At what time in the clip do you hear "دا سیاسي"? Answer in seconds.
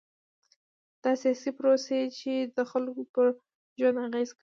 1.03-1.49